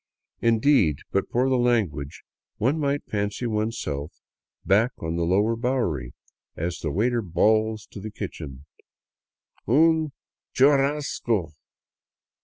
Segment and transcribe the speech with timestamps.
[0.41, 2.23] Indeed, but for the language,
[2.57, 4.11] one might fancy oneself
[4.65, 6.15] back on the lower Bowery
[6.57, 8.65] as the waiter bawls to the kitchen:"
[9.67, 10.11] Un
[10.55, 11.51] churrasco